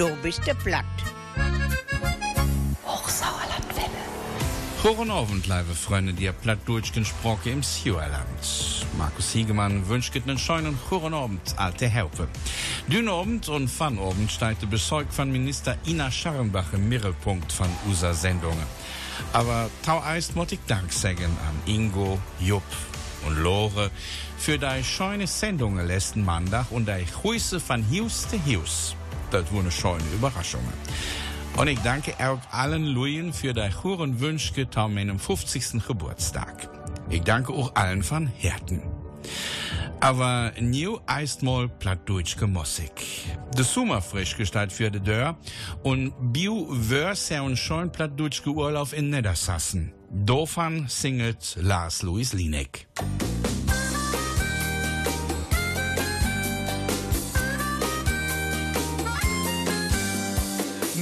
[0.00, 0.84] du bist du platt.
[2.86, 4.00] Hochsauerlandwelle.
[4.82, 8.86] Guten Abend, liebe Freunde, die platt durchgesprochen im Sauerland.
[8.96, 12.28] Markus Hiegemann wünscht einen schönen guten Abend, alte Helfe.
[12.86, 17.68] Dünn Abend und Fan Abend steigt der Besuch von Minister Ina Scharrenbach im Mittelpunkt von
[17.86, 18.66] unserer Sendungen.
[19.34, 22.62] Aber taueist muss ich Dank sagen an Ingo, Jupp
[23.26, 23.90] und Lore
[24.38, 28.96] für die schöne Sendungen letzten Montag und die Grüße von Hughes zu Hughes.
[29.30, 30.62] Das war eine schöne Überraschung.
[31.56, 35.86] Und ich danke auch allen Luien für die guten Wünsche an meinem 50.
[35.86, 36.68] Geburtstag.
[37.10, 38.82] Ich danke auch allen von Herten.
[40.00, 43.26] Aber new eist mal plattdeutschke Musik.
[43.56, 45.36] De Sommer frisch gestaltet für de Dörr
[45.82, 49.92] und Bio wör und schon plattdeutschke Urlaub in Niedersassen.
[50.10, 52.88] Dofan singet Lars Louis Linek.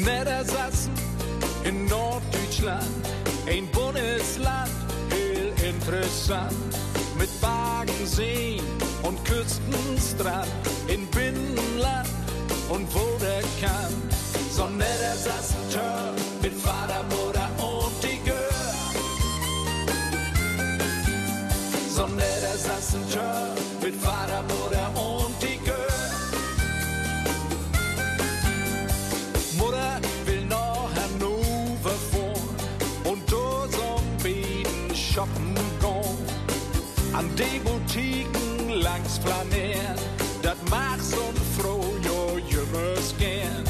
[0.08, 0.92] Niedersassen
[1.64, 3.06] in Norddeutschland,
[3.46, 4.70] ein Bundesland,
[5.10, 6.54] heel interessant.
[7.18, 8.60] Mit Bagensee
[9.02, 10.48] und Küstenstrand,
[10.86, 12.08] in Binnenland
[12.70, 13.92] und wo der kann.
[14.50, 18.34] So Niedersassen Tör mit Vater, Mutter und die Gör.
[21.90, 23.48] So Niedersassen Tör
[23.82, 24.57] mit Vater, Mutter
[35.18, 36.18] shoppen gehen.
[37.12, 39.98] An die Boutiquen langs flanieren,
[40.42, 43.64] das macht so froh, jo, jümmers gern.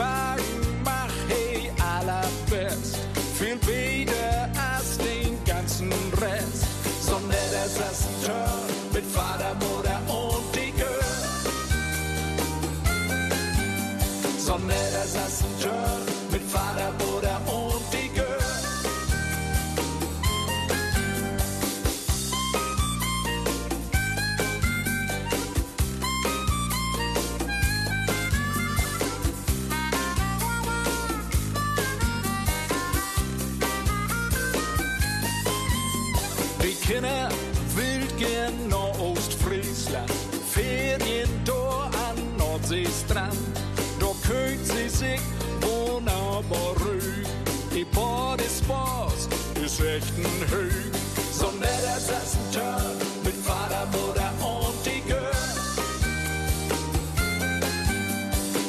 [0.00, 0.39] Die
[49.70, 50.72] Boss, ist echt ein Hög.
[51.32, 52.94] So netter saßen Tör
[53.24, 55.32] mit Vater, Mutter und die Gör.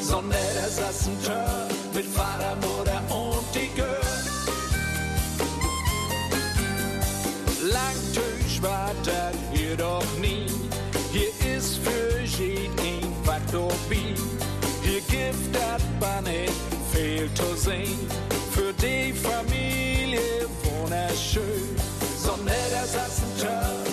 [0.02, 4.02] So netter saßen Tör mit Vater, Mutter und die Gör.
[7.62, 10.48] Langtüch war das hier doch nie.
[11.12, 14.16] Hier ist für jeden was dabei.
[14.84, 15.82] Hier gibt das
[16.24, 16.54] nicht
[16.94, 18.00] viel zu sehen.
[18.52, 20.01] Für die Familie
[21.02, 21.76] wunderschön.
[22.18, 23.91] So netter saßen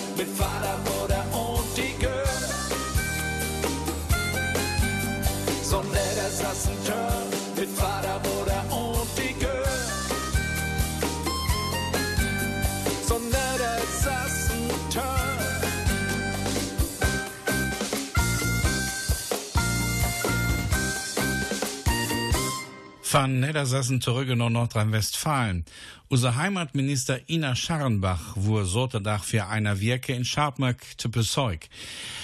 [23.19, 25.65] Von Niedersassen zurück in Nordrhein-Westfalen.
[26.07, 31.67] Unser Heimatminister Ina Scharrenbach wurde Sonntag für einer Wirke in Scharpmark zu Besuch.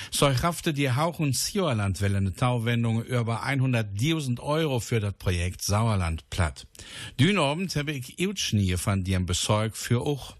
[0.09, 6.29] So schaffte die Hauch- und Sauerlandwelle eine Tauwendung über 100.000 Euro für das Projekt Sauerland
[6.29, 6.65] platt.
[7.19, 10.37] Dün Abend habe ich Eutschnie von dem Besuch für auch.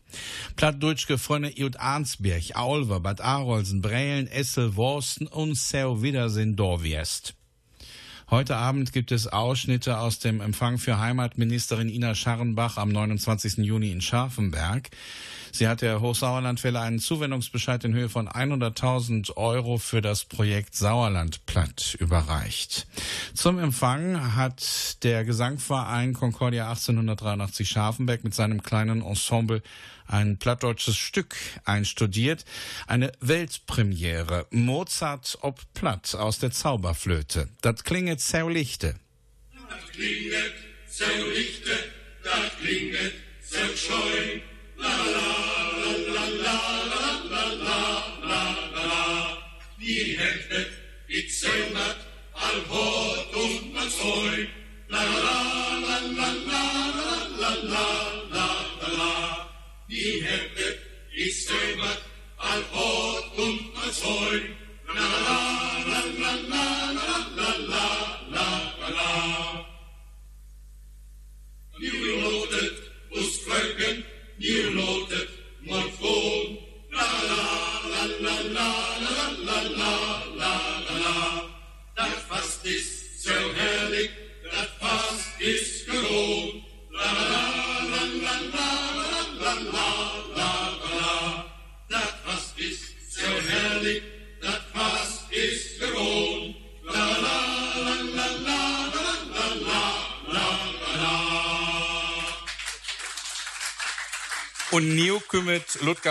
[0.56, 7.36] Plattdeutschke Freunde Eut Arnsberg, Aulver, Bad Arolsen, Brelen, Essel, Worsten und Seu Wiedersehen Dorwiest.
[8.32, 13.58] Heute Abend gibt es Ausschnitte aus dem Empfang für Heimatministerin Ina Scharrenbach am 29.
[13.58, 14.90] Juni in Scharfenberg.
[15.56, 21.46] Sie hat der Hochsauerlandwelle einen Zuwendungsbescheid in Höhe von 100.000 Euro für das Projekt Sauerland
[21.46, 22.88] platt überreicht.
[23.34, 29.62] Zum Empfang hat der Gesangverein Concordia 1883 Scharfenberg mit seinem kleinen Ensemble
[30.08, 32.44] ein plattdeutsches Stück einstudiert,
[32.86, 37.48] eine Weltpremiere, Mozart ob Platt aus der Zauberflöte.
[37.62, 38.96] Das klinget sehr lichte.
[39.54, 40.54] Das klinget
[40.90, 41.72] so lichte,
[42.26, 43.58] das klinget so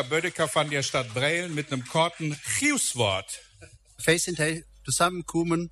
[0.05, 3.41] Bödecker von der Stadt Brelen mit einem korten Chiuswort.
[3.99, 5.71] Hinterher zusammenkommen,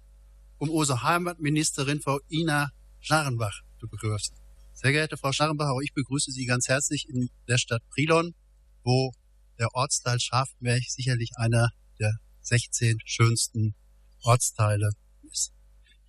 [0.58, 2.70] um unsere Heimatministerin Frau Ina
[3.00, 4.36] Scharrenbach zu begrüßen.
[4.72, 8.34] Sehr geehrte Frau Scharrenbach, auch ich begrüße Sie ganz herzlich in der Stadt Brilon,
[8.84, 9.12] wo
[9.58, 13.74] der Ortsteil Schafenberg sicherlich einer der 16 schönsten
[14.22, 14.90] Ortsteile
[15.30, 15.52] ist.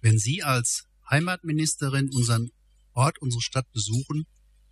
[0.01, 2.49] Wenn Sie als Heimatministerin unseren
[2.93, 4.25] Ort, unsere Stadt besuchen,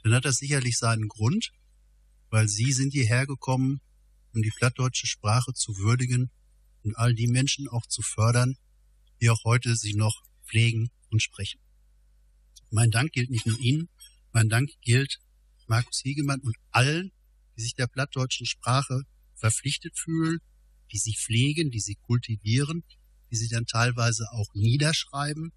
[0.03, 1.51] dann hat das sicherlich seinen Grund,
[2.31, 3.81] weil Sie sind hierher gekommen,
[4.33, 6.31] um die plattdeutsche Sprache zu würdigen
[6.83, 8.55] und all die Menschen auch zu fördern,
[9.21, 11.59] die auch heute sie noch pflegen und sprechen.
[12.71, 13.89] Mein Dank gilt nicht nur Ihnen,
[14.31, 15.19] mein Dank gilt
[15.67, 17.11] Markus Hiegemann und allen,
[17.55, 19.01] die sich der plattdeutschen Sprache
[19.35, 20.39] verpflichtet fühlen,
[20.91, 22.83] die sie pflegen, die sie kultivieren,
[23.29, 25.51] die sie dann teilweise auch niederschreiben.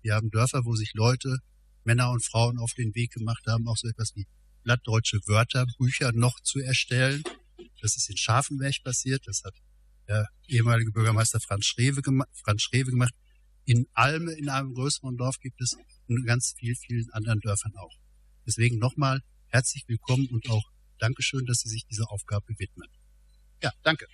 [0.00, 1.38] Wir haben Dörfer, wo sich Leute,
[1.84, 4.26] Männer und Frauen auf den Weg gemacht haben, auch so etwas wie
[4.64, 7.22] plattdeutsche Wörterbücher noch zu erstellen.
[7.80, 9.22] Das ist in Scharfenberg passiert.
[9.26, 9.54] Das hat
[10.08, 12.02] der ehemalige Bürgermeister Franz Schrewe,
[12.32, 13.14] Franz Schrewe gemacht.
[13.66, 15.76] In Alme, in einem größeren Dorf, gibt es
[16.08, 17.94] in ganz viel, vielen anderen Dörfern auch.
[18.46, 20.64] Deswegen nochmal herzlich willkommen und auch
[20.98, 22.88] Dankeschön, dass Sie sich dieser Aufgabe widmen.
[23.62, 24.06] Ja, danke.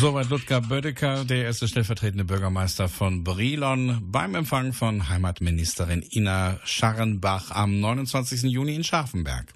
[0.00, 7.50] Soweit Ludger Bödecker, der erste stellvertretende Bürgermeister von Brilon, beim Empfang von Heimatministerin Ina Scharrenbach
[7.50, 8.42] am 29.
[8.42, 9.46] Juni in Scharfenberg.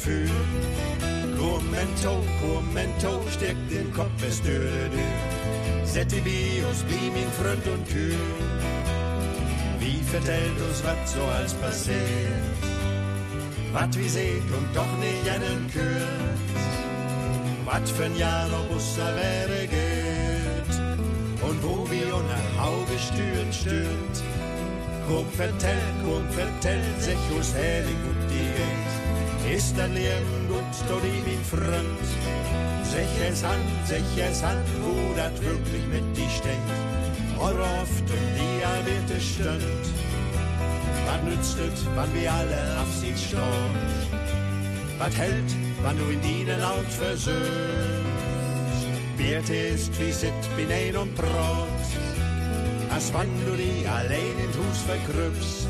[0.00, 0.30] fyr
[1.38, 5.04] Kommentog, kommentog, stek den Kopf es støle du
[5.84, 8.14] Sett i bios, bli min front und Kühl.
[9.80, 12.68] Wie vertellt uns, was so als passiert?
[13.72, 15.66] Was vi set und doch nicht einen
[17.64, 20.74] Was für ein Jahr ob Busser wäre geht
[21.48, 24.16] Und wo vi unter Hauge stürnt, stürnt
[25.08, 28.89] Kom vertell, kom vertell, sech us herrig und die geht.
[29.56, 32.06] Ist dein Leben gut, die mein Freund?
[32.84, 36.68] Sech es an, sech es an, wo dat wirklich mit dir steht.
[37.38, 39.84] Or oft um die erwählte Stund.
[41.06, 43.74] Was nützt es, wann wir alle auf sich stehen?
[44.98, 45.50] Was hält,
[45.82, 47.40] wann du in deinen Laut versöhnst?
[49.16, 51.80] Wird ist, wie sit, bin ein und brot
[52.92, 55.68] als wann du die allein ins Hus verkrüppst.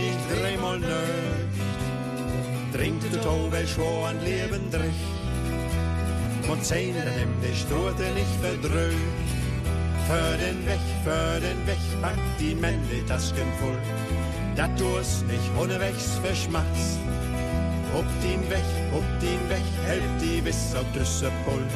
[0.00, 1.56] nicht dreimal nöcht.
[2.72, 5.02] Trinkt de Tobe schon an Leben drich.
[6.50, 9.28] Und Zähne nimm die Strute nicht verdrückt.
[10.08, 13.78] Für den Weg, für den Weg, packt die Männ die Tasken voll.
[14.56, 16.98] Dat du's nicht ohnewegs verschmachst.
[17.94, 21.66] Op den Weg, op den Weg, hält die bis auf düsse Pull.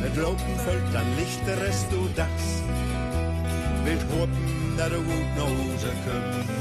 [0.00, 1.56] Mit Lopen fällt dann Lichter,
[1.90, 2.44] du das.
[3.84, 6.53] Mit hopen, dat du gut nach Hause kommst.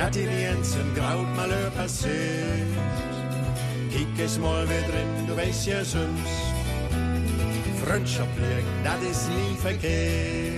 [0.00, 2.72] Dat in Jensen graut mal passeert.
[3.90, 6.30] Kijk eens mal weer drin, du wees je soms.
[7.84, 10.49] Vriendschaplijk, dat is niet verkeerd.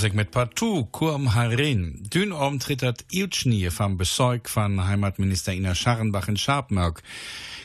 [0.00, 2.08] Sich mit Partout kurm Harin.
[2.08, 7.02] Dünn omtrittert Iltschnie vom Besäug von Heimatminister Ina Scharrenbach in Scharpmörk.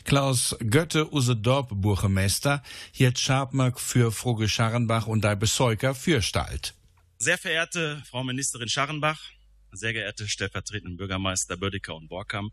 [0.04, 2.62] Klaus Götte, use Dorp-Burgemeister,
[2.92, 6.74] hielt Scharpmörk für Froge Scharrenbach und der Besäuger fürstalt.
[7.16, 9.30] Sehr verehrte Frau Ministerin Scharrenbach,
[9.72, 12.52] sehr geehrte stellvertretende Bürgermeister Bödecker und Borkamp,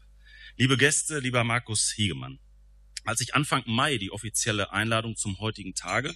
[0.55, 2.39] liebe Gäste, lieber Markus Hiegemann.
[3.03, 6.15] Als ich Anfang Mai die offizielle Einladung zum heutigen Tage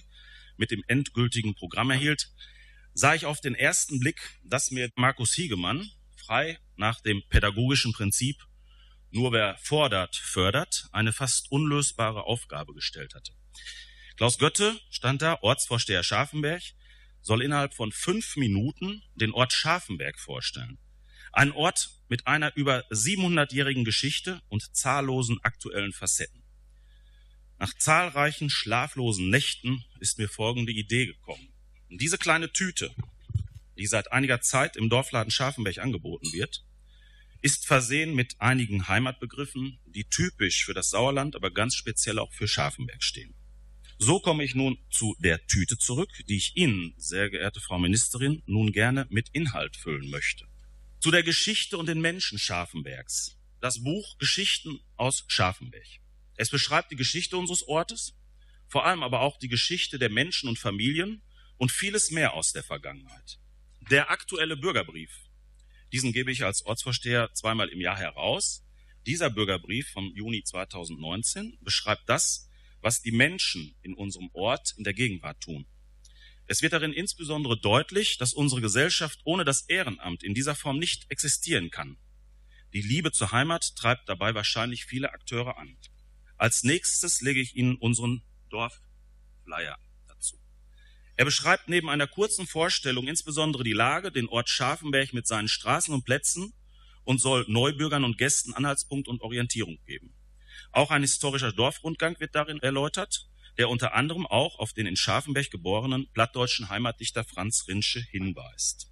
[0.56, 2.32] mit dem endgültigen Programm erhielt,
[2.98, 8.44] sah ich auf den ersten Blick, dass mir Markus Hiegemann frei nach dem pädagogischen Prinzip
[9.10, 13.32] nur wer fordert, fördert, eine fast unlösbare Aufgabe gestellt hatte.
[14.16, 16.62] Klaus Götte stand da, Ortsvorsteher Scharfenberg,
[17.20, 20.78] soll innerhalb von fünf Minuten den Ort Scharfenberg vorstellen.
[21.32, 26.42] Ein Ort mit einer über 700-jährigen Geschichte und zahllosen aktuellen Facetten.
[27.58, 31.54] Nach zahlreichen schlaflosen Nächten ist mir folgende Idee gekommen.
[31.88, 32.94] Und diese kleine Tüte,
[33.78, 36.64] die seit einiger Zeit im Dorfladen Scharfenberg angeboten wird,
[37.40, 42.48] ist versehen mit einigen Heimatbegriffen, die typisch für das Sauerland, aber ganz speziell auch für
[42.48, 43.34] Scharfenberg stehen.
[43.98, 48.42] So komme ich nun zu der Tüte zurück, die ich Ihnen, sehr geehrte Frau Ministerin,
[48.46, 50.46] nun gerne mit Inhalt füllen möchte.
[51.00, 53.36] Zu der Geschichte und den Menschen Scharfenbergs.
[53.60, 55.86] Das Buch Geschichten aus Scharfenberg.
[56.36, 58.14] Es beschreibt die Geschichte unseres Ortes,
[58.68, 61.22] vor allem aber auch die Geschichte der Menschen und Familien
[61.58, 63.38] und vieles mehr aus der Vergangenheit.
[63.90, 65.10] Der aktuelle Bürgerbrief,
[65.92, 68.64] diesen gebe ich als Ortsvorsteher zweimal im Jahr heraus.
[69.06, 72.48] Dieser Bürgerbrief vom Juni 2019 beschreibt das,
[72.80, 75.66] was die Menschen in unserem Ort in der Gegenwart tun.
[76.46, 81.10] Es wird darin insbesondere deutlich, dass unsere Gesellschaft ohne das Ehrenamt in dieser Form nicht
[81.10, 81.98] existieren kann.
[82.72, 85.76] Die Liebe zur Heimat treibt dabei wahrscheinlich viele Akteure an.
[86.36, 89.78] Als nächstes lege ich Ihnen unseren Dorfflyer.
[91.18, 95.92] Er beschreibt neben einer kurzen Vorstellung insbesondere die Lage, den Ort Scharfenberg mit seinen Straßen
[95.92, 96.54] und Plätzen
[97.02, 100.14] und soll Neubürgern und Gästen Anhaltspunkt und Orientierung geben.
[100.70, 105.50] Auch ein historischer Dorfrundgang wird darin erläutert, der unter anderem auch auf den in Scharfenberg
[105.50, 108.88] geborenen plattdeutschen Heimatdichter Franz Rinsche hinweist.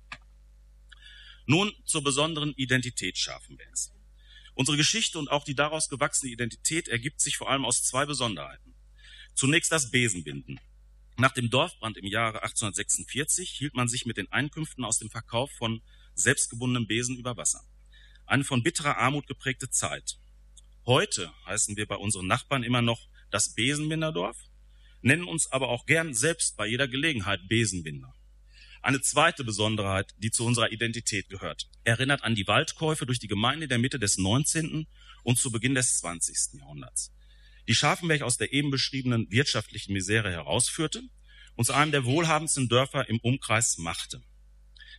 [1.47, 3.93] Nun zur besonderen Identität Scharfenbergs.
[4.55, 8.75] Unsere Geschichte und auch die daraus gewachsene Identität ergibt sich vor allem aus zwei Besonderheiten.
[9.37, 10.59] Zunächst das Besenbinden.
[11.19, 15.51] Nach dem Dorfbrand im Jahre 1846 hielt man sich mit den Einkünften aus dem Verkauf
[15.53, 15.81] von
[16.15, 17.63] selbstgebundenem Besen über Wasser.
[18.27, 20.19] Eine von bitterer Armut geprägte Zeit.
[20.85, 24.37] Heute heißen wir bei unseren Nachbarn immer noch das Besenbinderdorf,
[25.01, 28.15] nennen uns aber auch gern selbst bei jeder Gelegenheit Besenbinder.
[28.83, 33.69] Eine zweite Besonderheit, die zu unserer Identität gehört, erinnert an die Waldkäufe durch die Gemeinde
[33.69, 34.87] der Mitte des 19.
[35.25, 36.61] und zu Beginn des 20.
[36.61, 37.11] Jahrhunderts,
[37.69, 41.03] die Scharfenberg aus der eben beschriebenen wirtschaftlichen Misere herausführte
[41.57, 44.23] und zu einem der wohlhabendsten Dörfer im Umkreis machte.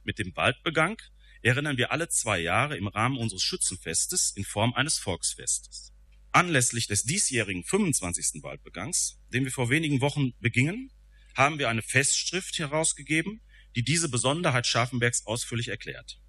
[0.04, 1.02] Mit dem Waldbegang
[1.42, 5.94] erinnern wir alle zwei Jahre im Rahmen unseres Schützenfestes in Form eines Volksfestes.
[6.32, 8.44] Anlässlich des diesjährigen 25.
[8.44, 10.92] Waldbegangs, den wir vor wenigen Wochen begingen,
[11.36, 13.42] haben wir eine Festschrift herausgegeben,
[13.76, 16.20] die diese Besonderheit Scharfenbergs ausführlich erklärt.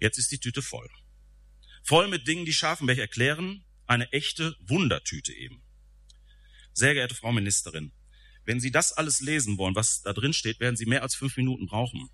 [0.00, 0.88] Jetzt ist die Tüte voll.
[1.84, 5.62] Voll mit Dingen, die Scharfenberg erklären, eine echte Wundertüte eben.
[6.76, 7.90] Sehr geehrte Frau Ministerin,
[8.44, 11.38] wenn Sie das alles lesen wollen, was da drin steht, werden Sie mehr als fünf
[11.38, 12.10] Minuten brauchen.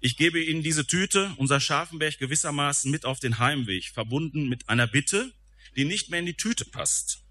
[0.00, 4.88] Ich gebe Ihnen diese Tüte, unser Scharfenberg, gewissermaßen mit auf den Heimweg, verbunden mit einer
[4.88, 5.32] Bitte,
[5.76, 7.22] die nicht mehr in die Tüte passt.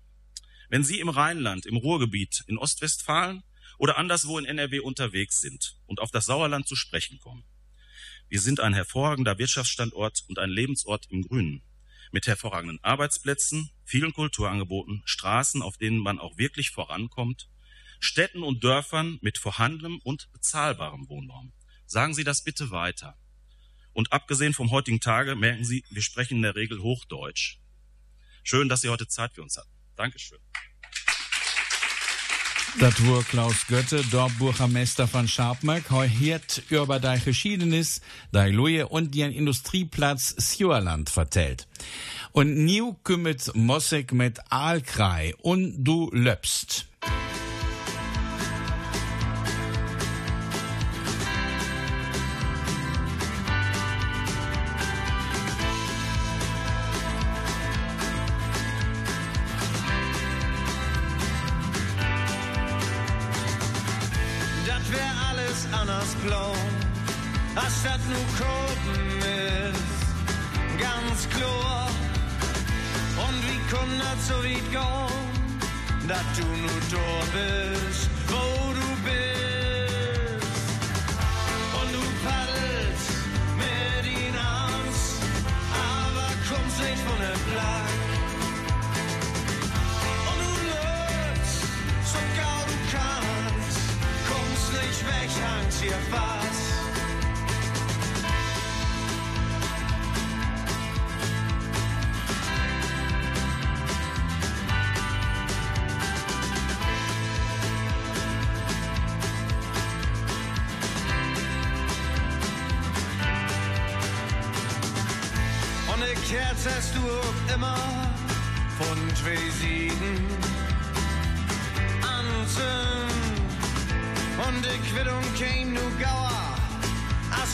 [0.69, 3.43] Wenn Sie im Rheinland, im Ruhrgebiet, in Ostwestfalen
[3.77, 7.43] oder anderswo in NRW unterwegs sind und auf das Sauerland zu sprechen kommen.
[8.29, 11.63] Wir sind ein hervorragender Wirtschaftsstandort und ein Lebensort im Grünen.
[12.11, 17.49] Mit hervorragenden Arbeitsplätzen, vielen Kulturangeboten, Straßen, auf denen man auch wirklich vorankommt,
[17.99, 21.53] Städten und Dörfern mit vorhandenem und bezahlbarem Wohnraum.
[21.85, 23.17] Sagen Sie das bitte weiter.
[23.93, 27.59] Und abgesehen vom heutigen Tage merken Sie, wir sprechen in der Regel Hochdeutsch.
[28.43, 29.69] Schön, dass Sie heute Zeit für uns hatten.
[29.95, 30.39] Dankeschön.
[32.77, 39.31] Das war Klaus Götte, Dorfbürgermeister von Scharpmark, heute über die Geschiedenis, die Luje und den
[39.31, 41.67] Industrieplatz Sjöland vertellt.
[42.31, 46.85] Und new kümmert Mossig mit Aalkrei und du löpst.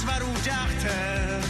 [0.07, 1.49] Als was du dachtest,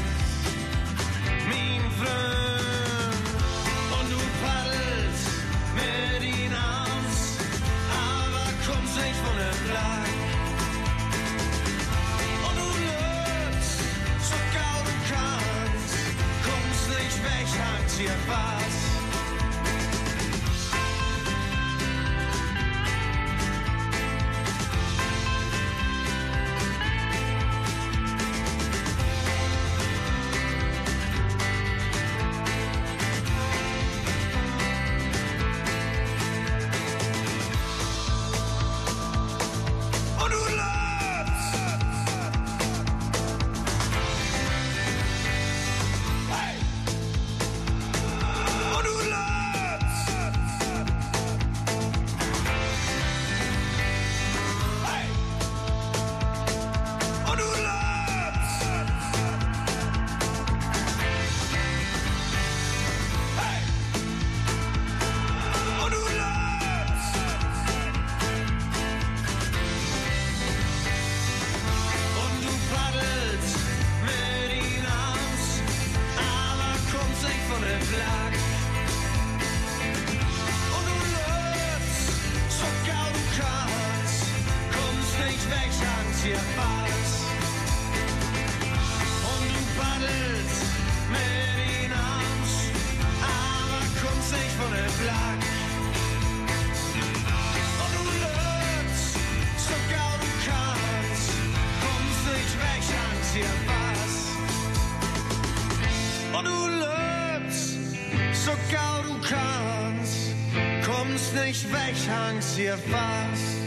[111.46, 113.58] nicht weg, hangst hier fast.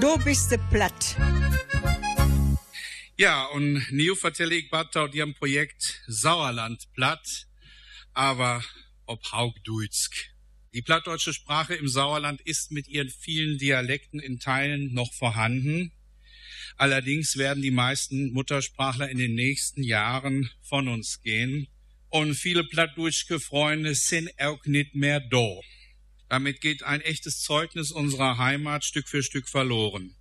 [0.00, 1.16] Du bist platt.
[3.16, 7.46] Ja, und Neo vertelle ich Battau, die haben Projekt Sauerland platt,
[8.12, 8.62] aber
[9.06, 10.14] ob Haugduizk.
[10.74, 15.92] Die plattdeutsche Sprache im Sauerland ist mit ihren vielen Dialekten in Teilen noch vorhanden.
[16.76, 21.68] Allerdings werden die meisten Muttersprachler in den nächsten Jahren von uns gehen.
[22.10, 25.60] Und viele plattdeutsche Freunde sind auch nicht mehr da.
[26.28, 30.14] Damit geht ein echtes Zeugnis unserer Heimat Stück für Stück verloren.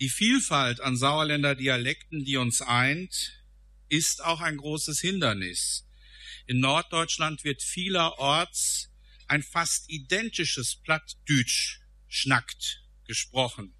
[0.00, 3.42] Die Vielfalt an Sauerländer Dialekten, die uns eint,
[3.88, 5.86] ist auch ein großes Hindernis.
[6.46, 8.90] In Norddeutschland wird vielerorts
[9.28, 13.74] ein fast identisches Plattdütsch schnackt gesprochen.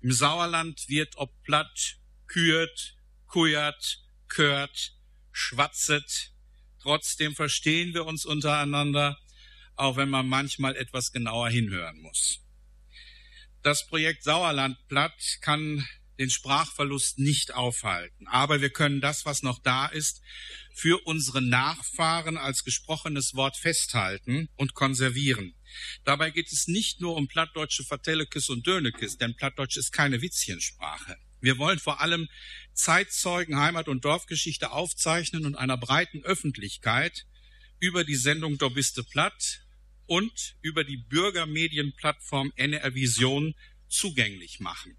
[0.00, 2.96] Im Sauerland wird ob platt kürt,
[3.26, 4.94] kujert, kört,
[5.32, 6.32] schwatzet.
[6.80, 9.18] Trotzdem verstehen wir uns untereinander,
[9.80, 12.40] auch wenn man manchmal etwas genauer hinhören muss.
[13.62, 15.86] Das Projekt Sauerland platt kann
[16.18, 18.28] den Sprachverlust nicht aufhalten.
[18.28, 20.20] Aber wir können das, was noch da ist,
[20.74, 25.54] für unsere Nachfahren als gesprochenes Wort festhalten und konservieren.
[26.04, 31.16] Dabei geht es nicht nur um plattdeutsche Vertellekes und Dönekes, denn Plattdeutsch ist keine Witzchensprache.
[31.40, 32.28] Wir wollen vor allem
[32.74, 37.26] Zeitzeugen, Heimat- und Dorfgeschichte aufzeichnen und einer breiten Öffentlichkeit
[37.78, 39.62] über die Sendung Do biste platt
[40.10, 43.54] und über die Bürgermedienplattform NR Vision
[43.88, 44.96] zugänglich machen.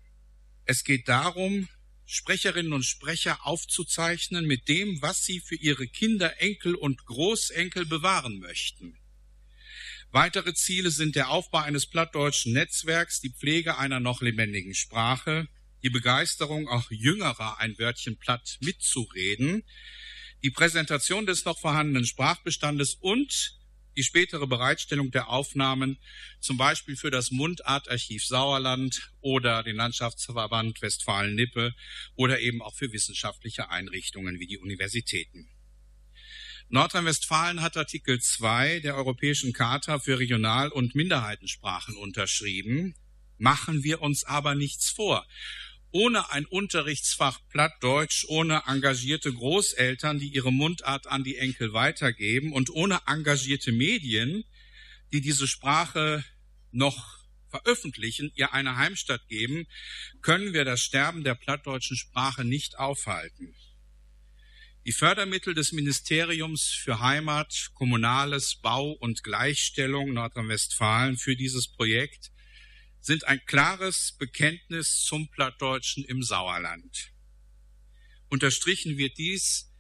[0.63, 1.67] Es geht darum,
[2.06, 8.39] Sprecherinnen und Sprecher aufzuzeichnen mit dem, was sie für ihre Kinder, Enkel und Großenkel bewahren
[8.39, 8.97] möchten.
[10.12, 15.50] Weitere Ziele sind der Aufbau eines plattdeutschen Netzwerks, die Pflege einer noch lebendigen Sprache,
[15.84, 19.63] die Begeisterung auch Jüngerer ein Wörtchen platt mitzureden,
[20.41, 23.61] die Präsentation des noch vorhandenen Sprachbestandes und
[23.97, 25.97] die spätere Bereitstellung der Aufnahmen,
[26.39, 31.73] zum Beispiel für das Mundartarchiv Sauerland oder den Landschaftsverband Westfalen-Lippe
[32.15, 35.49] oder eben auch für wissenschaftliche Einrichtungen wie die Universitäten.
[36.69, 42.95] Nordrhein-Westfalen hat Artikel 2 der Europäischen Charta für Regional- und Minderheitensprachen unterschrieben.
[43.38, 45.27] Machen wir uns aber nichts vor
[45.91, 52.69] ohne ein Unterrichtsfach Plattdeutsch, ohne engagierte Großeltern, die ihre Mundart an die Enkel weitergeben und
[52.69, 54.43] ohne engagierte Medien,
[55.12, 56.23] die diese Sprache
[56.71, 59.67] noch veröffentlichen, ihr eine Heimstatt geben,
[60.21, 63.54] können wir das Sterben der plattdeutschen Sprache nicht aufhalten.
[64.86, 72.32] Die Fördermittel des Ministeriums für Heimat, Kommunales, Bau und Gleichstellung Nordrhein-Westfalen für dieses Projekt
[73.02, 77.12] sind ein klares Bekenntnis zum Plattdeutschen im Sauerland.
[78.30, 79.72] Unterstrichen wird dies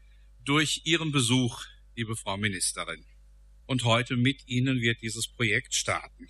[0.43, 1.63] durch Ihren Besuch,
[1.95, 3.05] liebe Frau Ministerin.
[3.67, 6.27] Und heute mit Ihnen wird dieses Projekt starten.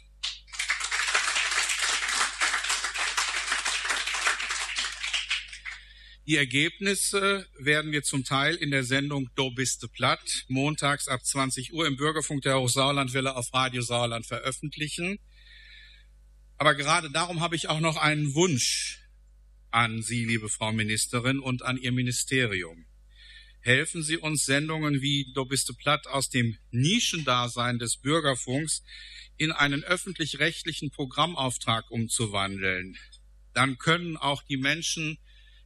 [6.28, 11.74] Die Ergebnisse werden wir zum Teil in der Sendung Do biste platt montags ab 20
[11.74, 15.20] Uhr im Bürgerfunk der Hochsauerlandwelle auf Radio Sauerland veröffentlichen.
[16.62, 19.00] Aber gerade darum habe ich auch noch einen Wunsch
[19.72, 22.86] an Sie, liebe Frau Ministerin, und an Ihr Ministerium.
[23.62, 28.84] Helfen Sie uns, Sendungen wie Du bist platt aus dem Nischendasein des Bürgerfunks
[29.38, 32.96] in einen öffentlich-rechtlichen Programmauftrag umzuwandeln.
[33.56, 35.18] Dann können auch die Menschen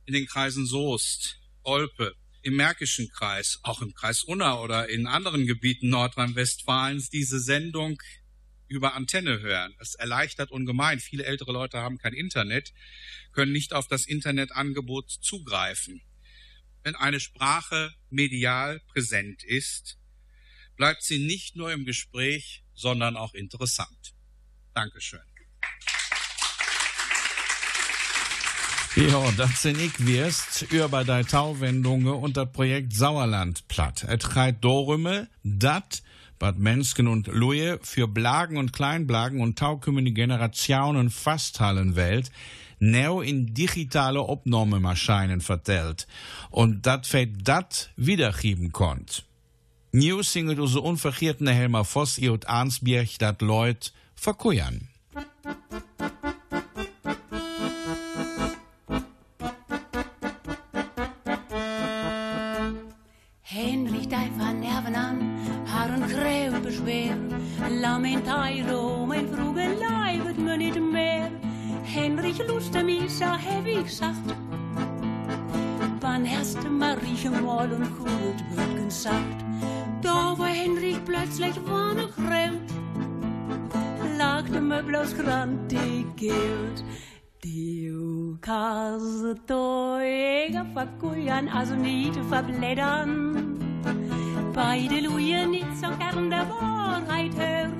[0.05, 5.45] in den Kreisen Soest, Olpe, im Märkischen Kreis, auch im Kreis Unna oder in anderen
[5.45, 8.01] Gebieten Nordrhein-Westfalens diese Sendung
[8.67, 9.75] über Antenne hören.
[9.79, 10.99] Es erleichtert ungemein.
[10.99, 12.73] Viele ältere Leute haben kein Internet,
[13.31, 16.01] können nicht auf das Internetangebot zugreifen.
[16.83, 19.97] Wenn eine Sprache medial präsent ist,
[20.75, 24.13] bleibt sie nicht nur im Gespräch, sondern auch interessant.
[24.73, 25.21] Dankeschön.
[28.95, 34.05] Ja, das sind ich wirst über die Tauwendungen und das Projekt Sauerland platt.
[34.07, 36.01] Et geht darum, dat
[36.39, 42.31] Bad Mensken und Luje für Blagen und Kleinblagen und taukümmende Generationen Fasthallenwelt
[42.79, 46.07] neu in digitale Opnahmemaschinen vertellt
[46.49, 49.23] und dat fe dat wiedergeben konnt.
[49.91, 54.89] News singet unsere unverkehrten Helmer Voss und Arnsbjerg dat Leut verkujan.
[66.85, 67.17] Beschwer.
[67.81, 71.29] Lamentairo, mijn vroege lijf me niet meer.
[71.83, 74.33] Henrich lustte mich, so heb ik gesagt.
[75.99, 79.43] Wann erste Mariechen mal und gut wird gesagt.
[80.01, 82.71] Da war Henrich plötzlich wann kreut.
[84.17, 86.83] Lachte mir bloß grantig Geld.
[87.41, 93.64] Du kannst teuer verkujan, also nicht verblättern.
[94.55, 97.71] Beide Lujen nicht so gern der Wahrheit hört.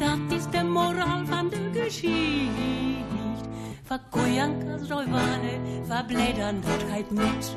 [0.00, 2.10] Das ist der Moral von der Geschichte.
[3.84, 7.56] Verkujan kannst du Wanne, verblättern, dort geht mit.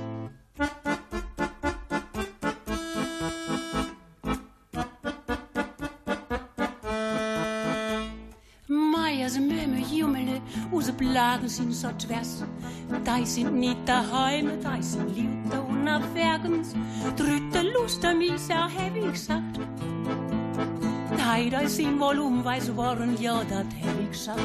[8.67, 12.43] Meiers Möme Jummele, use Blagen sind so tvers.
[12.89, 16.73] Die sind nicht daheim, die sind lieb da unerwergens.
[17.15, 19.59] Dritte Lust mich, ja, hab ich gesagt.
[21.11, 24.39] Die, die sind wohl umweis worden, ja, dat hab ich gesagt.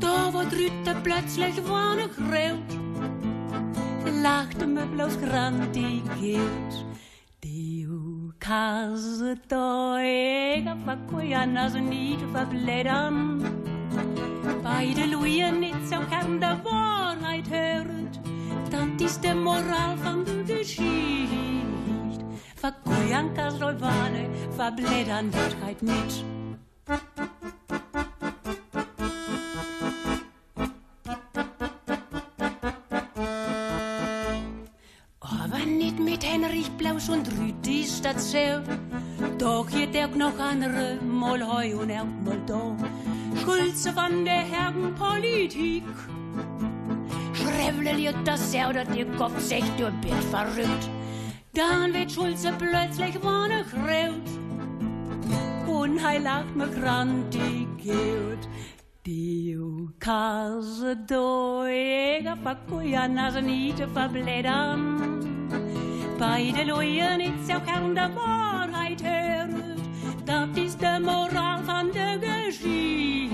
[0.00, 2.82] Da war dritte plötzlich wanne graut.
[4.22, 6.86] Lachte mir bloß grantig Geld.
[7.40, 13.61] Du kannst teuer verkujan, also nicht verblättern.
[14.62, 18.20] Beide Lujen nicht so gern der Wahrheit hört,
[18.70, 21.02] das ist der Moral von der Geschichte.
[22.62, 26.24] Du Wanne, verblättern, das geht nicht.
[35.20, 38.64] Aber nicht mit Henrich Blausch und Rüdi statt selv.
[39.38, 42.76] Doch geht der noch andere, mal heu und er mal da.
[43.42, 45.82] Schulze van der Herren Politik.
[47.32, 50.88] Schrevle das Sau, dat ihr Kopf sich, du bist verrückt.
[51.52, 54.28] Dann wird Schulze plötzlich vorne graut.
[55.66, 58.48] Und hij lacht me grantig uit.
[59.02, 65.20] Dio case doega facuia nas niet te verblättern.
[66.18, 69.80] Beide Leuen ist auch Kern der Wahrheit hört.
[70.24, 73.31] Das ist der Moral von der Geschichte.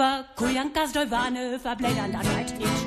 [0.00, 2.86] Verkuian kas doi Wanne verblättern, das halt nicht.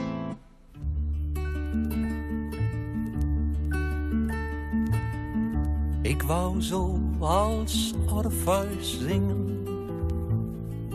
[6.01, 9.65] Ik wou zo als Orpheus zingen,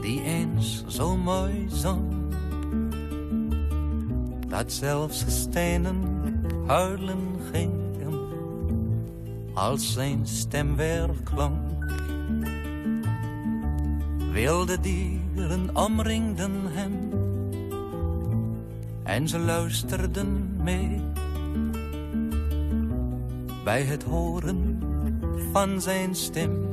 [0.03, 2.03] die eens zo mooi zong.
[4.49, 6.01] Dat zelfs stenen
[6.67, 8.19] huilen gingen,
[9.55, 11.68] als zijn stem weer klonk.
[14.33, 17.11] Wilde dieren omringden hem,
[19.03, 21.01] en ze luisterden mee.
[23.65, 24.83] Bij het horen
[25.53, 26.67] van zijn stem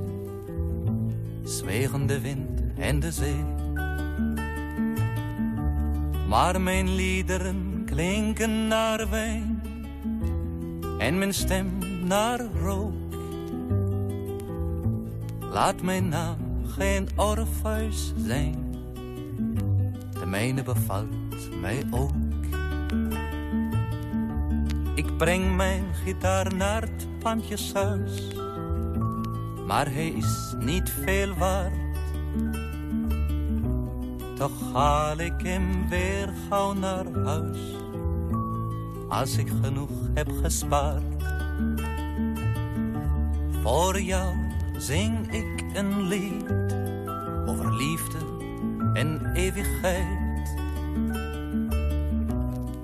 [1.44, 3.44] zwegen de wind en de zee.
[6.28, 9.62] Maar mijn liederen klinken naar wijn
[11.00, 12.94] en mijn stem naar rook.
[15.40, 16.45] Laat mijn naam
[16.78, 18.76] geen Orpheus zijn,
[20.20, 22.12] de mijne bevalt mij ook.
[24.96, 28.36] Ik breng mijn gitaar naar het pandjeshuis
[29.66, 31.74] maar hij is niet veel waard.
[34.36, 37.60] Toch haal ik hem weer gauw naar huis,
[39.10, 41.04] als ik genoeg heb gespaard.
[43.62, 44.36] Voor jou
[44.78, 46.44] zing ik een lied
[47.46, 48.18] over liefde
[48.94, 50.56] en eeuwigheid.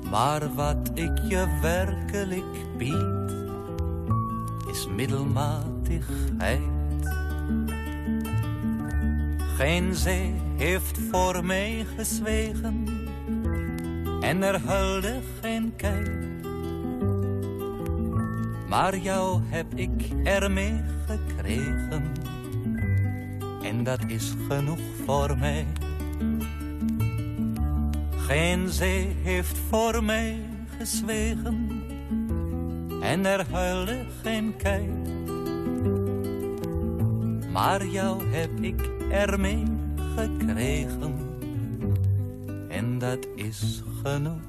[0.10, 3.32] Maar wat ik je werkelijk bied,
[4.72, 6.62] is middelmatigheid.
[9.56, 12.86] Geen zee heeft voor mij gezwegen
[14.22, 16.30] en er huilde geen kei.
[18.68, 22.12] Maar jou heb ik ermee gekregen
[23.72, 25.66] en dat is genoeg voor mij.
[28.16, 30.38] Geen zee heeft voor mij
[30.78, 31.84] gezwegen
[33.02, 34.90] en er huilde geen kei.
[37.52, 39.64] Maar jou heb ik ermee
[40.16, 41.14] gekregen.
[42.70, 44.42] En dat is genoeg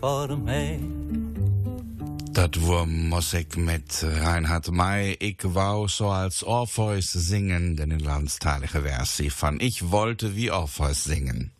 [0.00, 0.80] voor mij.
[2.34, 5.16] Dat war Musik mit Reinhard May.
[5.20, 11.04] Ich wou so als Orpheus singen, denn in landsteilige Versi von Ich wollte wie Orpheus
[11.04, 11.52] singen.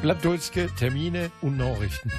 [0.00, 2.10] Blattdulske, Termine und Nachrichten.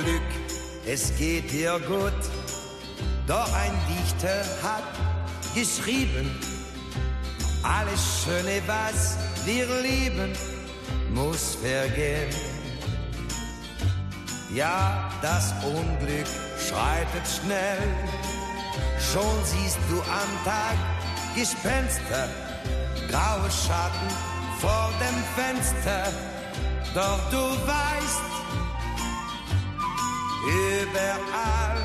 [0.03, 0.21] Glück,
[0.85, 2.21] es geht dir gut.
[3.27, 4.83] Doch ein Dichter hat
[5.53, 6.29] geschrieben,
[7.63, 10.33] alles Schöne, was wir lieben,
[11.13, 12.29] muss vergehen.
[14.53, 17.79] Ja, das Unglück schreitet schnell.
[19.11, 20.77] Schon siehst du am Tag
[21.35, 22.29] Gespenster,
[23.09, 24.09] graue Schatten
[24.59, 26.11] vor dem Fenster.
[26.95, 28.38] Doch du weißt,
[30.45, 31.77] überall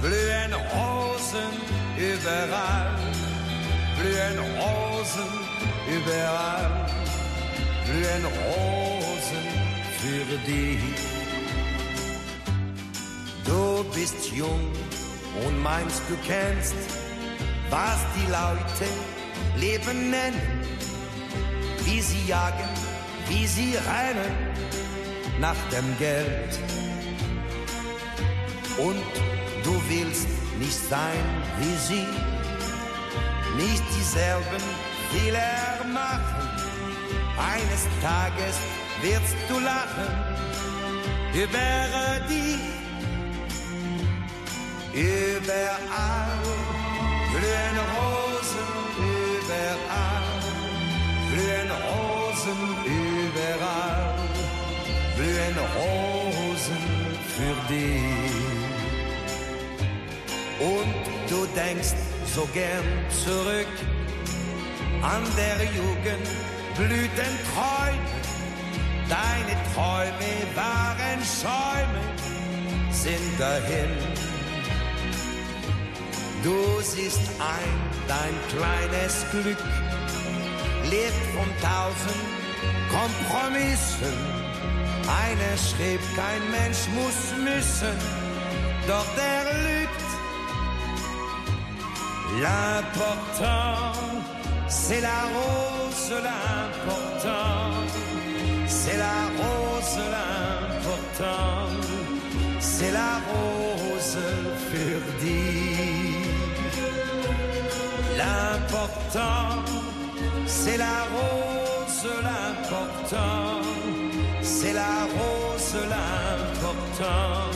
[0.00, 1.50] blühen Rosen,
[1.96, 2.94] überall
[3.98, 5.30] blühen Rosen,
[5.88, 6.86] überall
[7.84, 9.44] blühen Rosen
[10.00, 10.80] für dich.
[13.44, 14.72] Du bist jung
[15.46, 16.74] und meinst, du kennst,
[17.70, 18.86] was die Leute
[19.56, 20.40] Leben nennen,
[21.84, 22.68] wie sie jagen,
[23.28, 24.34] wie sie rennen
[25.40, 26.58] nach dem Geld.
[28.78, 29.02] Und
[29.64, 31.24] du willst nicht sein
[31.58, 32.06] wie sie,
[33.56, 34.62] nicht dieselben
[35.10, 36.48] Fehler machen.
[37.38, 38.56] Eines Tages
[39.02, 40.36] wirst du lachen
[41.34, 42.58] über die
[44.96, 46.38] überall
[47.32, 50.26] blühen Rosen, überall
[51.30, 54.14] blühen Rosen, überall
[55.16, 56.82] blühen Rosen
[57.36, 58.45] für dich.
[60.66, 60.94] Und
[61.30, 61.94] du denkst
[62.34, 62.86] so gern
[63.24, 63.74] zurück
[65.00, 66.26] an der Jugend
[66.76, 68.06] Blütenträume.
[69.08, 72.02] Deine Träume waren Schäume,
[72.90, 73.92] sind dahin.
[76.42, 77.76] Du siehst ein,
[78.08, 79.62] dein kleines Glück
[80.90, 82.24] lebt von tausend
[82.90, 84.16] Kompromissen.
[85.22, 87.96] Einer schrieb, kein Mensch muss müssen,
[88.88, 89.75] doch der lügt.
[92.38, 93.92] L'important,
[94.68, 97.72] c'est la rose, l'important,
[98.66, 101.70] c'est la rose, l'important,
[102.60, 104.18] c'est la rose
[105.20, 105.56] dich.
[108.18, 109.64] L'important,
[110.46, 113.62] c'est la rose, l'important,
[114.42, 117.50] c'est la rose, l'important,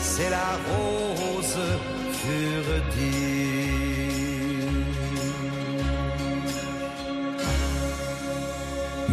[0.00, 1.58] c'est la rose
[2.24, 3.81] für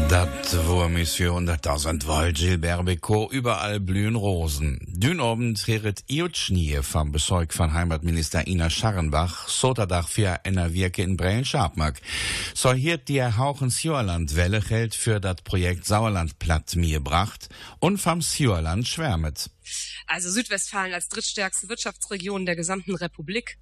[0.10, 4.80] Dat war Mission 100.000 Volt Gilbert Becot, überall blühen Rosen.
[4.88, 11.16] Dünn oben tret Iotschnie vom Besorg von Heimatminister Ina Scharrenbach, Soterdach für einer Wirke in
[11.16, 12.02] Breien Schabmark.
[12.56, 18.00] So hiert die Hauchen Sjörland Welle hält für das Projekt Sauerland platt mir bracht und
[18.00, 19.52] vom Sjörland schwärmet.
[20.08, 23.60] Also Südwestfalen als drittstärkste Wirtschaftsregion der gesamten Republik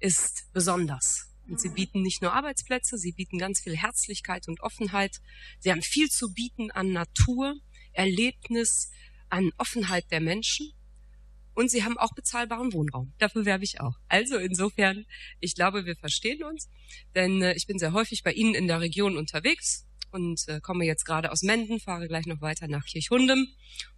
[0.00, 1.33] ist besonders.
[1.48, 5.18] Und sie bieten nicht nur Arbeitsplätze, sie bieten ganz viel Herzlichkeit und Offenheit.
[5.60, 7.54] Sie haben viel zu bieten an Natur,
[7.92, 8.90] Erlebnis,
[9.28, 10.72] an Offenheit der Menschen.
[11.54, 13.12] Und sie haben auch bezahlbaren Wohnraum.
[13.18, 13.94] Dafür werbe ich auch.
[14.08, 15.04] Also insofern,
[15.38, 16.68] ich glaube, wir verstehen uns,
[17.14, 20.84] denn äh, ich bin sehr häufig bei Ihnen in der Region unterwegs und äh, komme
[20.84, 23.46] jetzt gerade aus Menden, fahre gleich noch weiter nach Kirchhundem.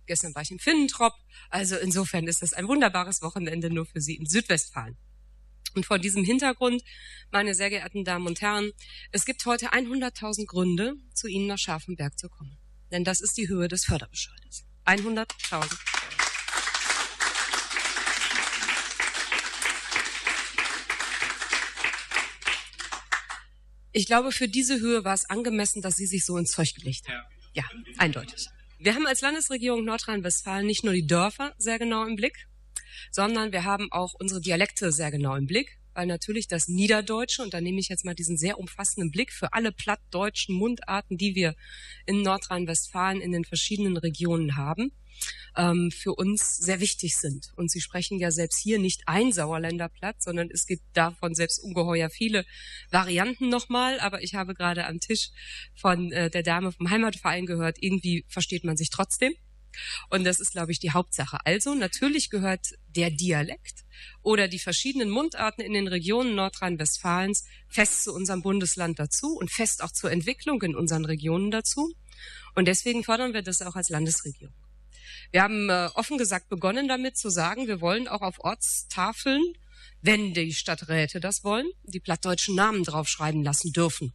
[0.06, 1.14] Gestern war ich in Finnentrop.
[1.48, 4.98] Also insofern ist das ein wunderbares Wochenende nur für Sie in Südwestfalen.
[5.76, 6.82] Und vor diesem Hintergrund,
[7.30, 8.72] meine sehr geehrten Damen und Herren,
[9.12, 12.56] es gibt heute 100.000 Gründe, zu Ihnen nach Scharfenberg zu kommen.
[12.90, 14.64] Denn das ist die Höhe des Förderbescheides.
[14.86, 15.78] 100.000.
[23.92, 27.06] Ich glaube, für diese Höhe war es angemessen, dass Sie sich so ins Zeug gelegt
[27.08, 27.20] haben.
[27.52, 27.64] Ja,
[27.98, 28.46] eindeutig.
[28.78, 32.46] Wir haben als Landesregierung Nordrhein-Westfalen nicht nur die Dörfer sehr genau im Blick,
[33.10, 37.54] sondern wir haben auch unsere Dialekte sehr genau im Blick, weil natürlich das Niederdeutsche, und
[37.54, 41.54] da nehme ich jetzt mal diesen sehr umfassenden Blick für alle plattdeutschen Mundarten, die wir
[42.04, 44.92] in Nordrhein-Westfalen in den verschiedenen Regionen haben,
[45.56, 47.52] ähm, für uns sehr wichtig sind.
[47.56, 51.58] Und Sie sprechen ja selbst hier nicht ein Sauerländer Platt, sondern es gibt davon selbst
[51.58, 52.44] ungeheuer viele
[52.90, 53.98] Varianten nochmal.
[54.00, 55.30] Aber ich habe gerade am Tisch
[55.74, 59.34] von äh, der Dame vom Heimatverein gehört, irgendwie versteht man sich trotzdem.
[60.10, 61.38] Und das ist, glaube ich, die Hauptsache.
[61.44, 63.84] Also natürlich gehört der Dialekt
[64.22, 69.82] oder die verschiedenen Mundarten in den Regionen Nordrhein-Westfalens fest zu unserem Bundesland dazu und fest
[69.82, 71.92] auch zur Entwicklung in unseren Regionen dazu.
[72.54, 74.54] Und deswegen fordern wir das auch als Landesregierung.
[75.32, 79.42] Wir haben äh, offen gesagt begonnen damit zu sagen, wir wollen auch auf Ortstafeln,
[80.00, 84.12] wenn die Stadträte das wollen, die plattdeutschen Namen draufschreiben lassen dürfen.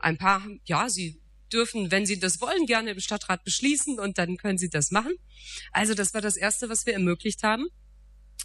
[0.00, 1.20] Ein paar, ja, sie
[1.52, 5.14] dürfen, wenn Sie das wollen, gerne im Stadtrat beschließen und dann können Sie das machen.
[5.72, 7.66] Also das war das Erste, was wir ermöglicht haben.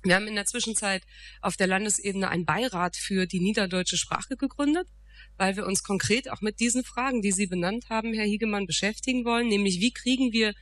[0.03, 1.03] Wir haben in der Zwischenzeit
[1.41, 4.87] auf der Landesebene einen Beirat für die niederdeutsche Sprache gegründet,
[5.41, 9.25] weil wir uns konkret auch mit diesen Fragen, die Sie benannt haben, Herr Hiegemann, beschäftigen
[9.25, 10.53] wollen, nämlich wie kriegen wir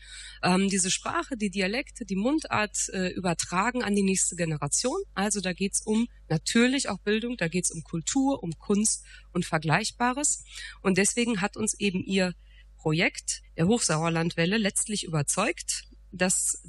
[0.41, 5.01] ähm, diese Sprache, die Dialekte, die Mundart äh, übertragen an die nächste Generation.
[5.15, 9.03] Also da geht es um natürlich auch Bildung, da geht es um Kultur, um Kunst
[9.33, 10.45] und Vergleichbares.
[10.81, 12.33] Und deswegen hat uns eben Ihr
[12.77, 15.89] Projekt der Hochsauerlandwelle letztlich überzeugt.
[16.13, 16.63] Das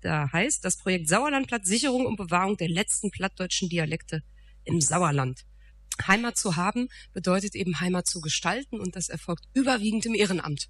[0.00, 4.22] da heißt das Projekt Sauerlandplatt Sicherung und Bewahrung der letzten plattdeutschen Dialekte
[4.64, 5.44] im Sauerland.
[6.06, 10.68] Heimat zu haben bedeutet eben Heimat zu gestalten und das erfolgt überwiegend im Ehrenamt.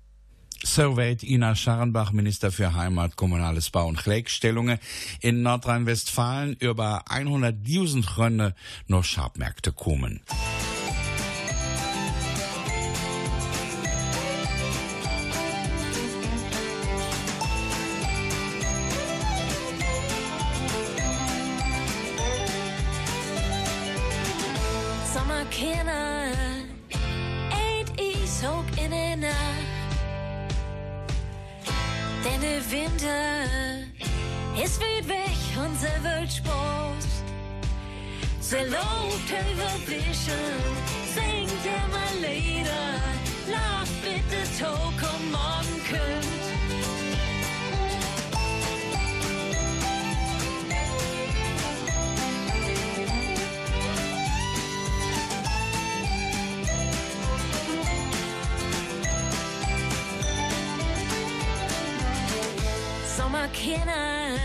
[0.62, 4.78] Soweit Ina Scharrenbach, Minister für Heimat, Kommunales Bau und Gleichstellungen.
[5.20, 8.55] In Nordrhein-Westfalen über 100.000 Rönne
[8.87, 10.20] noch Schabmärkte kommen.
[34.63, 37.09] Ist weit weg und sie wird Sport.
[38.41, 40.61] Sie lobt über Bischen,
[41.15, 43.01] singt immer Lieder,
[43.51, 44.89] lacht bitte Toko
[63.17, 64.39] Sommerkinder,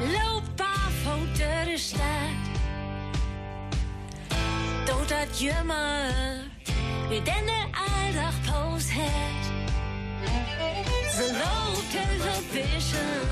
[0.00, 2.40] loop barfoot door de stad.
[4.84, 6.12] Dood dat jummer,
[7.08, 9.44] wie den de aldag poos het.
[11.14, 13.28] Ze loopt over vision,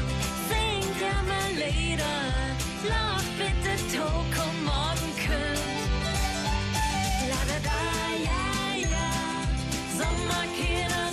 [0.48, 2.32] zingt ja maar lieder,
[2.88, 5.80] lacht bitte toko morgen kunt.
[7.30, 7.80] La da da,
[8.28, 9.10] ja, ja,
[9.96, 11.07] Sommerkinder,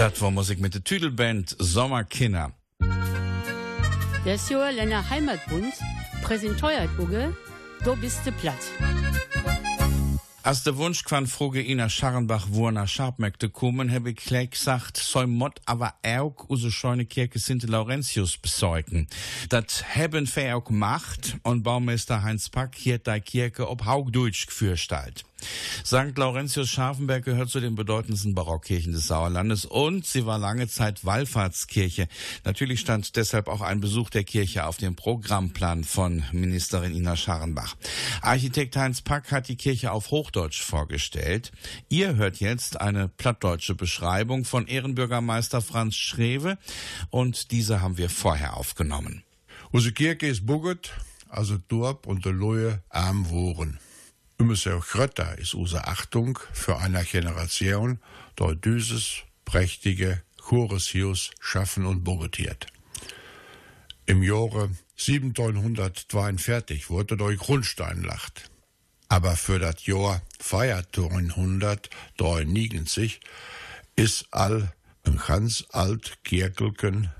[0.00, 2.54] Das war Musik mit der Tüdelband Sommerkinder.
[4.24, 5.74] Das Jahr Länder Heimatbund
[6.22, 7.36] präsentiert Uge,
[7.84, 8.56] du bist du platt.
[10.42, 14.96] Als der Wunsch quan froge Ina Scharrenbach wo nach Schabmärkte kommen, habe ich gleich gesagt,
[14.96, 19.06] soll Mott aber auch use scheune Kirche Sinte Laurentius besäugen.
[19.50, 25.26] Das haben wir auch gemacht und Baumeister Heinz Pack hier die Kirche ob Haugdeutsch gefürstalt.
[25.84, 26.16] St.
[26.16, 32.08] Laurentius Scharfenberg gehört zu den bedeutendsten Barockkirchen des Sauerlandes und sie war lange Zeit Wallfahrtskirche.
[32.44, 37.76] Natürlich stand deshalb auch ein Besuch der Kirche auf dem Programmplan von Ministerin Ina Scharrenbach.
[38.22, 41.52] Architekt Heinz Pack hat die Kirche auf Hochdeutsch vorgestellt.
[41.88, 46.58] Ihr hört jetzt eine plattdeutsche Beschreibung von Ehrenbürgermeister Franz Schrewe
[47.10, 49.24] und diese haben wir vorher aufgenommen.
[49.72, 50.92] Unsere Kirche ist Buget,
[51.28, 53.78] also Dorp und der Lohe arm woren.
[54.40, 57.98] Auch Grötter ist unsere Achtung für eine Generation,
[58.36, 62.66] dort dieses prächtige Chorushius schaffen und bugetiert.
[64.06, 68.50] Im Jahre 1742 wurde durch Grundsteinlacht.
[69.08, 73.20] Aber für das Jahr 1499
[73.96, 74.72] ist all
[75.02, 77.10] ein ganz alt Kirkelken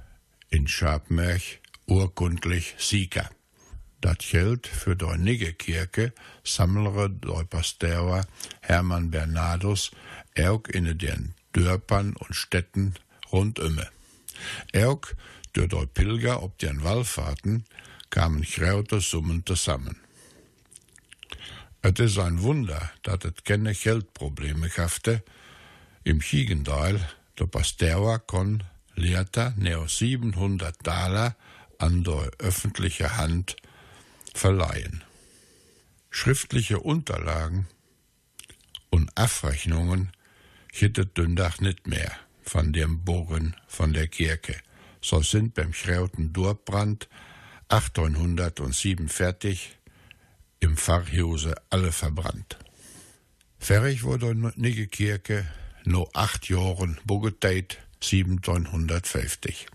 [0.49, 3.29] in Schabmerch urkundlich Sieger.
[4.01, 8.23] Dat Geld für die nige Kirche sammlere der Pastor
[8.61, 9.91] Hermann Bernardus
[10.39, 12.95] auch in den Dörpern und Städten
[13.31, 13.81] rundum.
[14.75, 15.03] Auch
[15.53, 17.65] durch die Pilger ob den Wallfahrten
[18.09, 19.97] kamen große Summen zusammen.
[21.83, 25.23] Es ist ein Wunder, dass es keine Geldprobleme gafte.
[26.05, 27.01] Im Gegenteil,
[27.39, 28.63] der Pasteur kon
[28.95, 31.37] Lehrter neo 700 Dollar
[31.79, 33.57] an der öffentliche Hand
[34.35, 35.03] verleihen.
[36.11, 37.67] Schriftliche Unterlagen
[38.91, 40.11] und Abrechnungen
[40.73, 42.13] hittet Dündach nicht mehr
[42.43, 44.57] von dem Bogen von der Kirche.
[45.01, 47.09] So sind beim Schrauten Durbrand
[47.69, 49.79] 1807 fertig,
[50.59, 52.59] im Pfarrhause alle verbrannt.
[53.59, 55.47] Fertig wurde die Kirche
[55.85, 59.67] no acht Jahren Bugeteit 1750.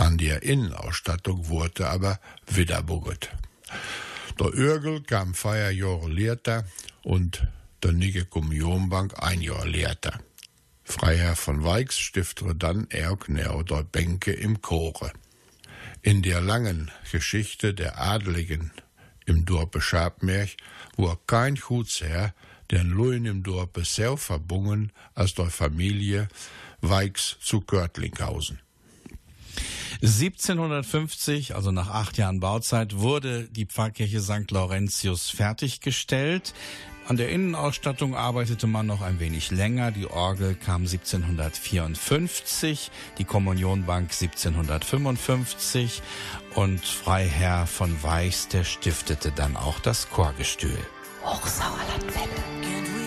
[0.00, 3.28] An der Innenausstattung wurde aber wieder buget.
[4.38, 6.64] Der Örgel kam vier Jahre lehrter
[7.02, 7.46] und
[7.82, 10.18] der Nige Kommunionbank ein Jahr lehrter.
[10.84, 15.12] Freiherr von Weix stiftete dann Erkner der Bänke im Chore.
[16.00, 18.72] In der langen Geschichte der Adeligen
[19.26, 20.56] im Dorpe Schabmerch
[20.96, 22.32] war kein Gutsherr,
[22.70, 26.28] den Luin im Dorpe sehr verbungen als der Familie
[26.80, 28.60] Weix zu Görtlinghausen.
[30.02, 34.50] 1750, also nach acht Jahren Bauzeit, wurde die Pfarrkirche St.
[34.50, 36.54] Laurentius fertiggestellt.
[37.06, 39.90] An der Innenausstattung arbeitete man noch ein wenig länger.
[39.90, 46.02] Die Orgel kam 1754, die Kommunionbank 1755
[46.54, 50.78] und Freiherr von Weichs, der stiftete dann auch das Chorgestühl.
[51.24, 52.99] Hochsauerlandwelle.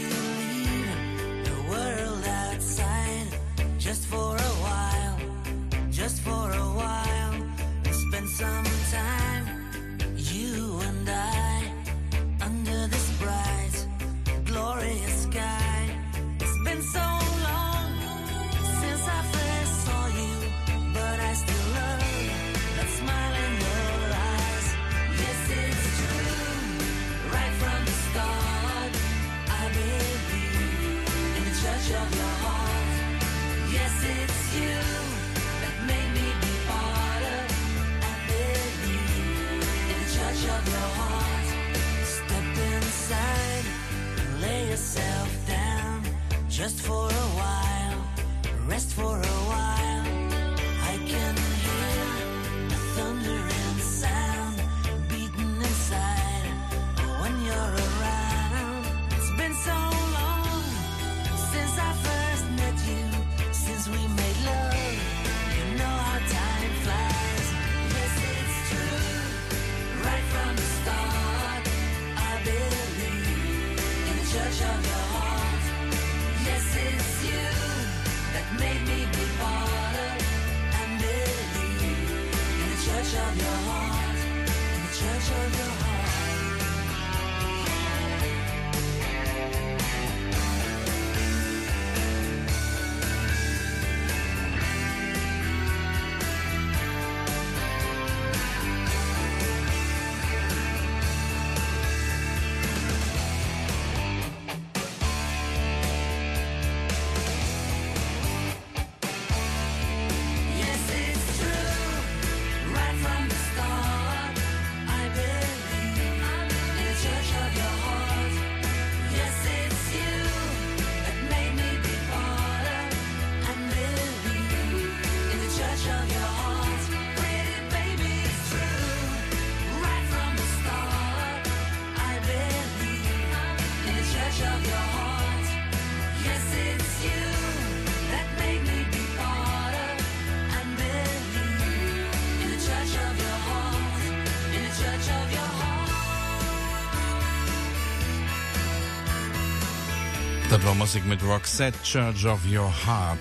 [150.83, 153.17] Musik mit Roxette, Church of Your Heart.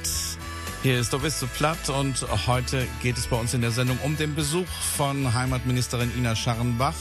[0.83, 4.35] Hier ist so platt und heute geht es bei uns in der Sendung um den
[4.35, 6.97] Besuch von Heimatministerin Ina Scharrenbach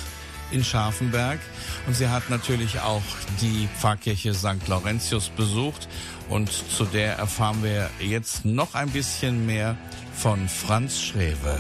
[0.51, 1.39] in Scharfenberg.
[1.87, 3.01] Und sie hat natürlich auch
[3.41, 4.67] die Pfarrkirche St.
[4.67, 5.89] Laurentius besucht.
[6.29, 9.75] Und zu der erfahren wir jetzt noch ein bisschen mehr
[10.13, 11.57] von Franz Schrewe.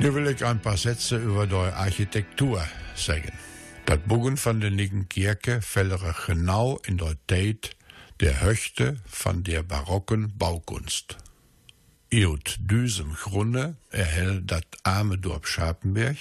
[0.00, 2.64] Nun will ich ein paar Sätze über die Architektur
[2.94, 3.32] sagen.
[3.84, 5.92] Das Bogen von der Nigen Kirche fällt
[6.26, 7.75] genau in der Zeit
[8.20, 11.18] der Höchte von der barocken Baukunst.
[12.10, 16.16] Iut diesem Grunde erhält das arme Dorf Schapenberg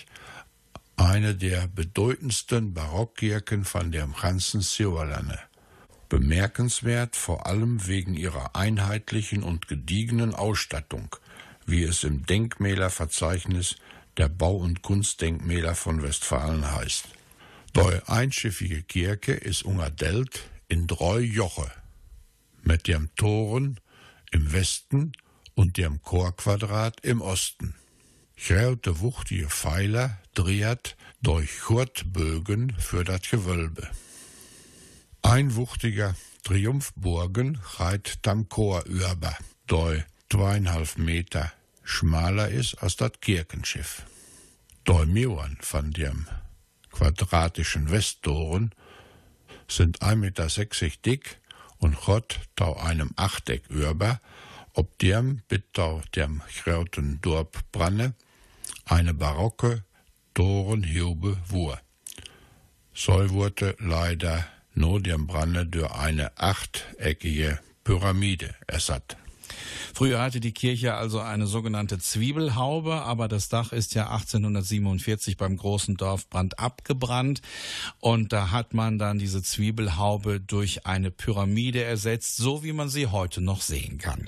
[0.98, 5.39] Eine der bedeutendsten Barockkirchen von dem ganzen Sauerlande.
[6.10, 11.16] Bemerkenswert vor allem wegen ihrer einheitlichen und gediegenen Ausstattung,
[11.66, 13.78] wie es im Denkmälerverzeichnis
[14.18, 17.06] der Bau- und Kunstdenkmäler von Westfalen heißt.
[17.76, 21.72] Die einschiffige Kirche ist ungadelt in drei Joche,
[22.66, 23.80] mit dem Toren
[24.32, 25.13] im Westen
[25.53, 27.76] und dem Chorquadrat im Osten.
[28.36, 33.89] Grote wuchtige Pfeiler dreht durch Churtbögen für das Gewölbe.
[35.22, 39.36] Ein wuchtiger Triumphburgen reit tam Chor über,
[39.66, 41.51] doi zweieinhalb Meter
[41.84, 44.03] schmaler ist als das Kirchenschiff.
[44.84, 46.28] Doi Mauern von dem
[46.91, 48.76] quadratischen Westtoren
[49.68, 51.39] sind 1,60 Meter dick
[51.80, 54.19] und Gott tau einem Achteck über,
[54.73, 58.13] ob dem bittau dem grauten Dorp branne,
[58.86, 59.84] eine barocke
[60.34, 61.80] Torenhube wur.
[62.93, 69.17] So wurde leider nur dem Brande durch eine achteckige Pyramide ersatt.
[69.96, 75.56] Früher hatte die Kirche also eine sogenannte Zwiebelhaube, aber das Dach ist ja 1847 beim
[75.56, 77.41] großen Dorfbrand abgebrannt
[78.02, 83.08] und da hat man dann diese Zwiebelhaube durch eine Pyramide ersetzt, so wie man sie
[83.08, 84.26] heute noch sehen kann.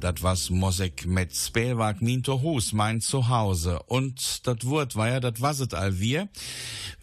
[0.00, 3.82] Dat was Musik mit Spelwag Minto Hus, mein Zuhause.
[3.86, 6.28] Und dat Wort war ja, dat waset all wir.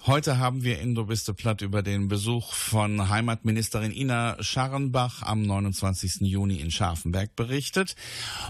[0.05, 5.41] Heute haben wir in Du bist platt über den Besuch von Heimatministerin Ina Scharrenbach am
[5.43, 6.21] 29.
[6.21, 7.95] Juni in Scharfenberg berichtet.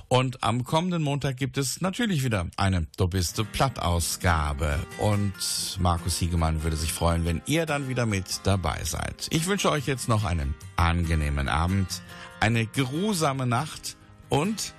[0.08, 4.80] Und am kommenden Montag gibt es natürlich wieder eine Du bist platt Ausgabe.
[5.00, 5.34] Und
[5.80, 9.28] Markus Hiegemann würde sich freuen, wenn ihr dann wieder mit dabei seid.
[9.32, 12.02] Ich wünsche euch jetzt noch einen angenehmen Abend
[12.40, 13.97] eine geruhsame Nacht
[14.30, 14.74] und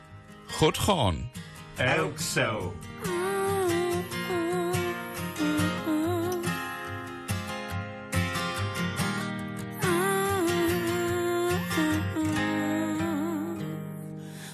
[0.58, 1.30] Chutchorn.
[1.78, 2.74] Auch so.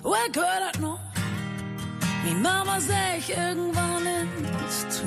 [0.02, 1.00] Wer gehört noch?
[2.24, 5.04] Wie Mama sehe ich irgendwann ins zu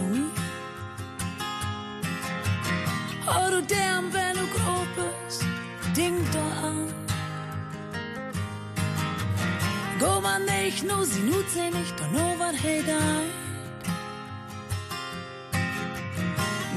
[3.27, 5.43] Oh, du Därm, wenn du grob bist,
[5.95, 6.96] ding doch an
[12.87, 13.25] dein.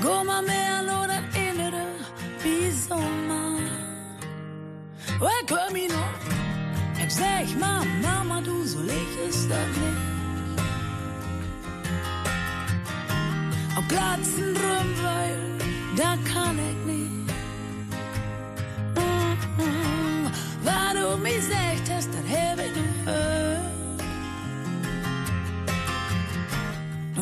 [0.03, 1.85] Gå man mehr nur das Innere,
[2.43, 2.97] wie so
[3.29, 3.59] man.
[5.21, 6.15] Och, hör mich noch.
[7.05, 10.01] Ich sag, Mama, du, so leicht ist das nicht.
[13.77, 15.39] Auf glatzen Drümmweil,
[15.97, 16.90] da kann ich nicht.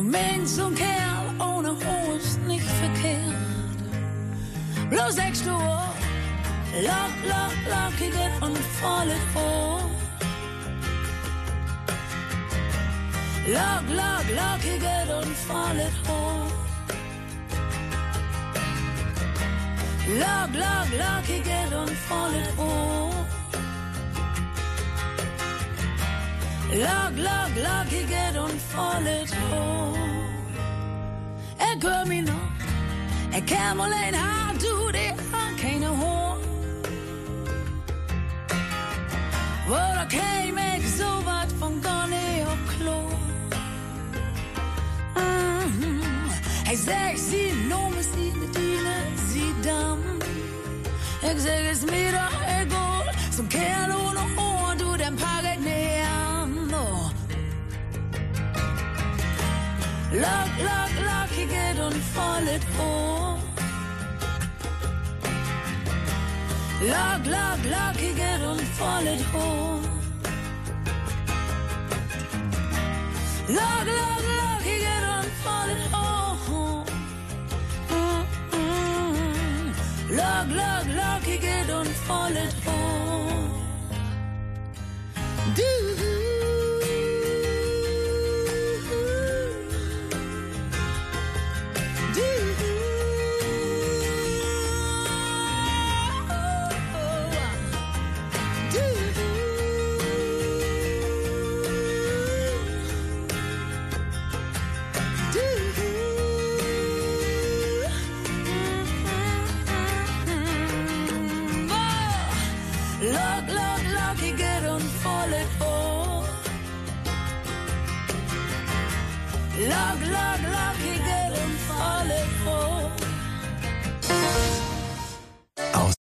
[0.09, 3.35] Meen zo'n kerl ohne nou, Ruhe nicht verkehrt.
[4.89, 5.97] Bloß sechs du auf,
[6.81, 9.81] lock, lock, lockige und volle vor.
[13.45, 16.47] Lock, lock, lockige und volle vor.
[20.21, 22.99] Lock, lock, lockige und volle vor.
[26.71, 29.03] Lock, lock, log, you get on, fall
[29.49, 29.68] home.
[31.81, 32.33] Noch,
[33.31, 36.39] er kann mal ein Haar, du, der hat keine Horn.
[39.67, 43.01] Oder käm ich so wat von gar nicht auf Klo.
[45.15, 46.01] Mhm.
[46.71, 49.99] Ich sag, sie nome sie mit ihnen, sie damm.
[51.21, 55.48] Ich sag, es mir doch egal, so ein Kerl ohne Ohr, du, den pack
[60.11, 62.63] Lag, lag, lag, ik het fall at
[66.81, 69.79] Lag, lag, lag, ik het get voor.
[73.47, 76.83] Lag, lag, lag, ik het ontvallen voor.
[80.15, 80.85] Lag, lag,
[81.23, 83.48] gets on fire at home.